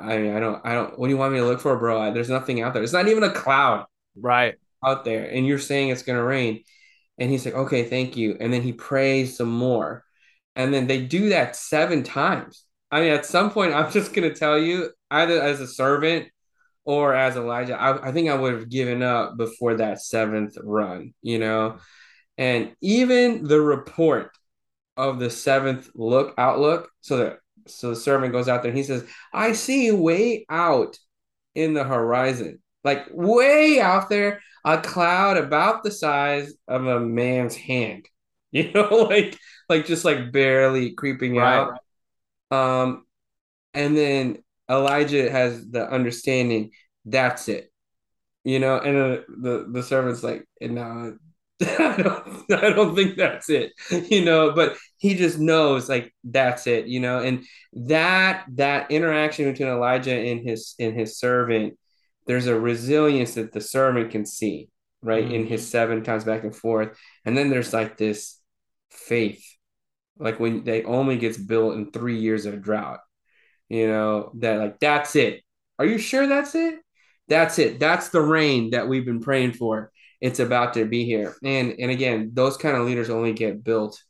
[0.00, 0.98] "I mean, I don't, I don't.
[0.98, 2.12] What do you want me to look for, bro?
[2.12, 2.82] There's nothing out there.
[2.82, 6.62] It's not even a cloud, right, out there, and you're saying it's gonna rain."
[7.18, 10.04] And he's like, "Okay, thank you." And then he prays some more,
[10.56, 12.64] and then they do that seven times.
[12.90, 16.28] I mean, at some point, I'm just gonna tell you, either as a servant
[16.84, 21.14] or as Elijah, I, I think I would have given up before that seventh run,
[21.22, 21.78] you know.
[22.38, 24.30] And even the report
[24.96, 27.38] of the seventh look outlook, so that
[27.70, 30.98] so the servant goes out there and he says, I see way out
[31.54, 37.56] in the horizon, like way out there, a cloud about the size of a man's
[37.56, 38.08] hand.
[38.50, 39.36] You know, like
[39.68, 41.68] like just like barely creeping right.
[42.50, 42.50] out.
[42.50, 43.04] Um,
[43.74, 46.70] and then Elijah has the understanding
[47.04, 47.70] that's it,
[48.44, 51.18] you know, and uh, the the servant's like, no,
[51.60, 56.66] I don't, I don't think that's it, you know, but he just knows like that's
[56.66, 61.76] it, you know, and that that interaction between Elijah and his and his servant,
[62.26, 64.68] there's a resilience that the servant can see,
[65.02, 65.34] right, mm-hmm.
[65.34, 65.70] in his mm-hmm.
[65.70, 68.38] seven times back and forth, and then there's like this
[68.90, 69.44] faith,
[70.18, 73.00] like when they only gets built in three years of drought,
[73.68, 75.42] you know, that like that's it.
[75.78, 76.76] Are you sure that's it?
[77.28, 77.78] That's it.
[77.78, 79.92] That's the rain that we've been praying for.
[80.20, 81.36] It's about to be here.
[81.42, 84.02] And and again, those kind of leaders only get built.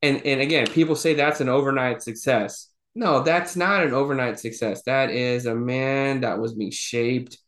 [0.00, 2.68] And and again, people say that's an overnight success.
[2.94, 4.82] No, that's not an overnight success.
[4.82, 7.38] That is a man that was being shaped,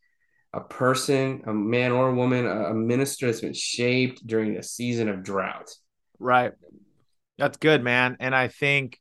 [0.53, 5.07] a person, a man or a woman, a, minister that's been shaped during a season
[5.07, 5.69] of drought.
[6.17, 6.53] Right.
[7.37, 8.17] That's good, man.
[8.19, 8.99] And I think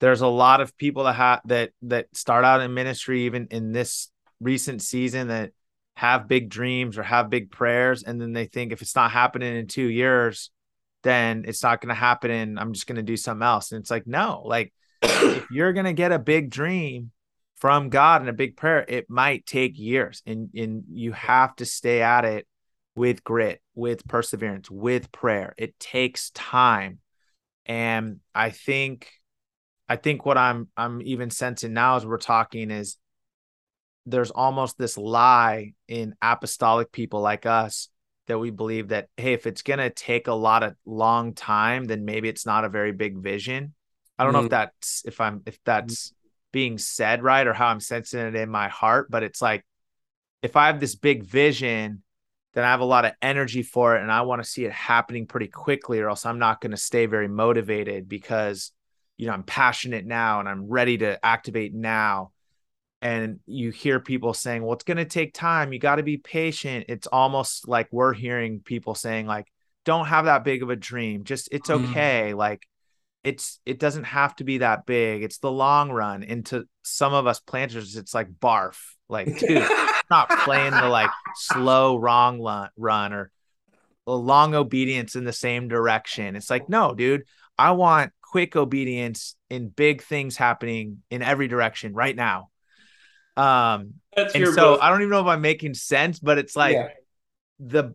[0.00, 3.72] there's a lot of people that have that that start out in ministry even in
[3.72, 4.10] this
[4.40, 5.52] recent season that
[5.96, 9.56] have big dreams or have big prayers and then they think if it's not happening
[9.56, 10.50] in 2 years
[11.02, 13.70] then it's not going to happen and I'm just going to do something else.
[13.70, 17.12] And it's like no like if you're going to get a big dream
[17.56, 21.64] from God and a big prayer it might take years and and you have to
[21.64, 22.46] stay at it
[22.96, 25.54] with grit with perseverance with prayer.
[25.56, 26.98] It takes time.
[27.66, 29.10] And I think
[29.88, 32.96] I think what I'm I'm even sensing now as we're talking is
[34.06, 37.88] there's almost this lie in apostolic people like us
[38.28, 41.84] that we believe that hey if it's going to take a lot of long time
[41.84, 43.74] then maybe it's not a very big vision
[44.18, 44.36] i don't mm.
[44.36, 44.50] know if mm.
[44.50, 46.12] that's if i'm if that's
[46.52, 49.64] being said right or how i'm sensing it in my heart but it's like
[50.42, 52.02] if i have this big vision
[52.54, 54.72] then i have a lot of energy for it and i want to see it
[54.72, 58.72] happening pretty quickly or else i'm not going to stay very motivated because
[59.16, 62.30] you know i'm passionate now and i'm ready to activate now
[63.02, 66.16] and you hear people saying well it's going to take time you got to be
[66.16, 69.46] patient it's almost like we're hearing people saying like
[69.84, 71.84] don't have that big of a dream just it's mm.
[71.84, 72.36] okay mm.
[72.36, 72.66] like
[73.22, 77.12] it's it doesn't have to be that big it's the long run and to some
[77.12, 78.76] of us planters it's like barf
[79.08, 79.66] like dude
[80.10, 82.40] not playing the like slow wrong
[82.76, 83.30] run or
[84.06, 87.24] long obedience in the same direction it's like no dude
[87.58, 92.48] i want quick obedience in big things happening in every direction right now
[93.36, 94.80] um, That's and so both.
[94.80, 96.88] I don't even know if I'm making sense, but it's like yeah.
[97.58, 97.94] the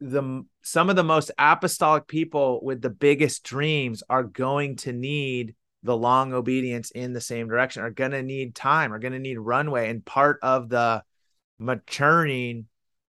[0.00, 5.54] the some of the most apostolic people with the biggest dreams are going to need
[5.82, 9.18] the long obedience in the same direction are going to need time are going to
[9.18, 11.02] need runway and part of the
[11.58, 12.66] maturing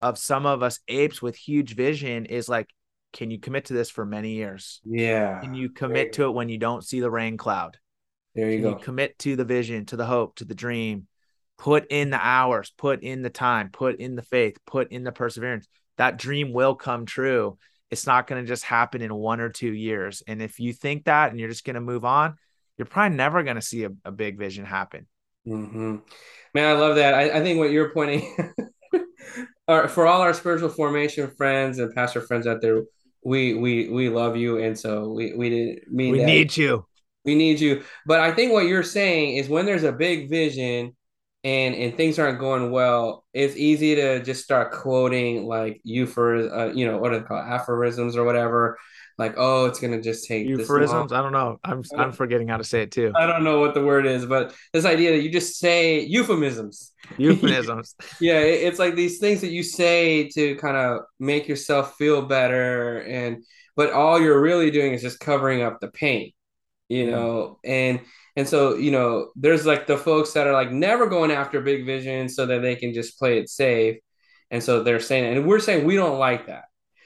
[0.01, 2.69] of some of us apes with huge vision is like
[3.11, 6.47] can you commit to this for many years yeah can you commit to it when
[6.47, 7.77] you don't see the rain cloud
[8.35, 11.07] there you go you commit to the vision to the hope to the dream
[11.59, 15.11] put in the hours, put in the time, put in the faith, put in the
[15.11, 15.67] perseverance.
[15.97, 17.57] That dream will come true.
[17.91, 20.23] It's not going to just happen in one or two years.
[20.25, 22.35] And if you think that and you're just going to move on,
[22.77, 25.05] you're probably never going to see a, a, big vision happen.
[25.45, 25.97] Mm-hmm.
[26.53, 27.13] Man, I love that.
[27.13, 28.37] I, I think what you're pointing
[29.67, 32.83] for all our spiritual formation friends and pastor friends out there,
[33.25, 36.25] we we we love you, and so we we didn't mean we that.
[36.25, 36.85] need you.
[37.25, 37.83] We need you.
[38.05, 40.95] But I think what you're saying is when there's a big vision,
[41.43, 46.73] and and things aren't going well, it's easy to just start quoting like euphor, uh,
[46.73, 48.77] you know, what are they called, aphorisms or whatever.
[49.17, 51.11] Like, oh, it's gonna just take euphorisms.
[51.11, 51.57] I don't know.
[51.63, 53.11] I'm I'm forgetting how to say it too.
[53.15, 56.91] I don't know what the word is, but this idea that you just say euphemisms.
[57.17, 57.95] Euphemisms.
[58.21, 62.99] yeah, it's like these things that you say to kind of make yourself feel better
[63.01, 63.43] and
[63.75, 66.33] but all you're really doing is just covering up the pain,
[66.89, 68.01] you know, and
[68.35, 71.85] and so you know, there's like the folks that are like never going after big
[71.85, 73.97] vision so that they can just play it safe,
[74.51, 76.65] and so they're saying, and we're saying we don't like that.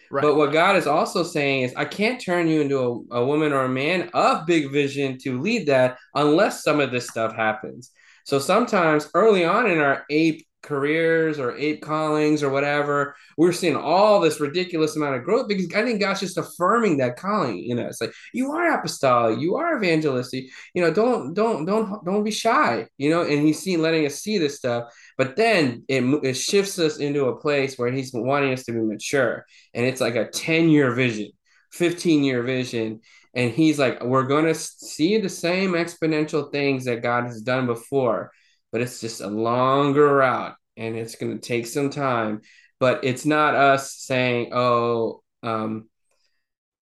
[0.09, 0.21] Right.
[0.21, 3.51] But what God is also saying is, I can't turn you into a, a woman
[3.51, 7.91] or a man of big vision to lead that unless some of this stuff happens.
[8.25, 13.75] So sometimes early on in our ape careers or ape callings or whatever, we're seeing
[13.75, 17.59] all this ridiculous amount of growth because I think God's just affirming that calling.
[17.59, 20.45] You know, it's like you are apostolic, you are evangelistic.
[20.73, 22.87] You know, don't don't don't don't be shy.
[22.97, 24.91] You know, and He's seen letting us see this stuff.
[25.17, 28.79] But then it, it shifts us into a place where He's wanting us to be
[28.79, 31.31] mature, and it's like a ten year vision,
[31.71, 33.01] fifteen year vision.
[33.35, 37.65] And he's like, we're going to see the same exponential things that God has done
[37.65, 38.31] before,
[38.73, 42.41] but it's just a longer route and it's going to take some time.
[42.79, 45.87] But it's not us saying, oh, um,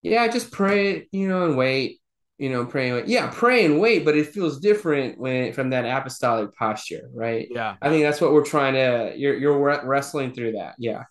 [0.00, 2.00] yeah, just pray, you know, and wait,
[2.38, 3.08] you know, pray and wait.
[3.08, 7.46] Yeah, pray and wait, but it feels different when from that apostolic posture, right?
[7.50, 7.76] Yeah.
[7.80, 10.74] I think that's what we're trying to, you're, you're wrestling through that.
[10.78, 11.04] Yeah.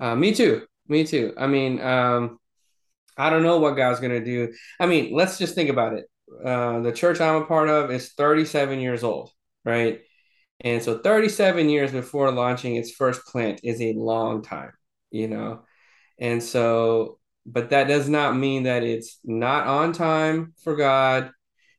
[0.00, 0.66] Uh, me too.
[0.88, 1.32] Me too.
[1.38, 2.38] I mean, um,
[3.16, 4.52] I don't know what God's going to do.
[4.80, 6.06] I mean, let's just think about it.
[6.44, 9.30] Uh, the church I'm a part of is 37 years old,
[9.64, 10.00] right?
[10.60, 14.72] And so 37 years before launching its first plant is a long time,
[15.10, 15.62] you know?
[16.18, 21.30] And so, but that does not mean that it's not on time for God.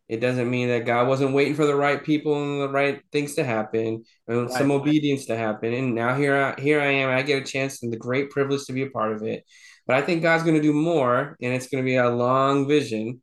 [0.08, 3.36] It doesn't mean that God wasn't waiting for the right people and the right things
[3.36, 4.52] to happen and right.
[4.52, 5.74] some obedience to happen.
[5.74, 7.10] And now here I, here I am.
[7.10, 9.44] I get a chance and the great privilege to be a part of it.
[9.88, 12.68] But I think God's going to do more, and it's going to be a long
[12.68, 13.22] vision,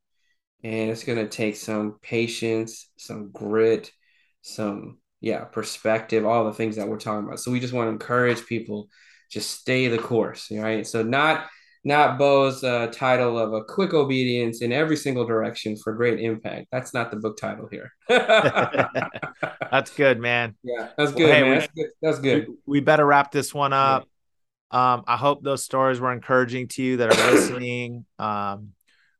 [0.62, 3.90] and it's going to take some patience, some grit,
[4.42, 7.40] some yeah perspective, all the things that we're talking about.
[7.40, 8.88] So we just want to encourage people
[9.30, 10.86] just stay the course, right?
[10.86, 11.46] So not
[11.84, 16.68] not Bo's uh, title of a quick obedience in every single direction for great impact.
[16.70, 17.92] That's not the book title here.
[18.08, 20.54] that's good, man.
[20.62, 21.42] Yeah, that's good, well, hey.
[21.42, 21.86] We, that's good.
[22.00, 22.48] That's good.
[22.48, 24.06] We, we, better wrap this one up.
[24.70, 28.04] Um, I hope those stories were encouraging to you that are listening.
[28.18, 28.74] um,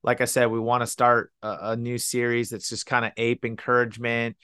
[0.05, 3.12] like I said, we want to start a, a new series that's just kind of
[3.16, 4.36] ape encouragement.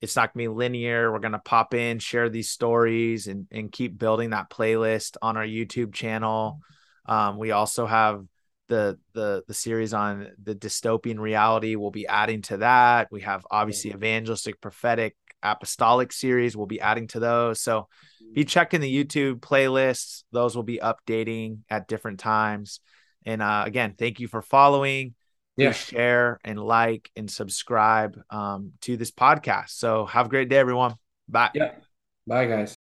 [0.00, 1.12] It's not gonna be linear.
[1.12, 5.46] We're gonna pop in, share these stories, and and keep building that playlist on our
[5.46, 6.60] YouTube channel.
[7.06, 8.22] Um, we also have
[8.68, 11.76] the the the series on the dystopian reality.
[11.76, 13.08] We'll be adding to that.
[13.10, 16.56] We have obviously evangelistic, prophetic, apostolic series.
[16.56, 17.60] We'll be adding to those.
[17.60, 17.88] So
[18.34, 20.24] be checking the YouTube playlists.
[20.32, 22.80] Those will be updating at different times.
[23.24, 25.14] And uh, again, thank you for following.
[25.56, 25.72] Please yeah.
[25.72, 29.70] share and like and subscribe um, to this podcast.
[29.70, 30.94] So have a great day, everyone.
[31.28, 31.50] Bye.
[31.54, 31.72] Yeah.
[32.26, 32.75] Bye, guys.